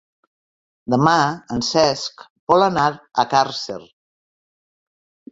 Demà 0.93 1.11
en 1.55 1.59
Cesc 1.67 2.23
vol 2.53 2.65
anar 2.67 2.85
a 2.93 3.27
Càrcer. 3.35 3.77